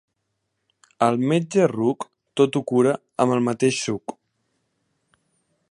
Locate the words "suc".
3.89-4.17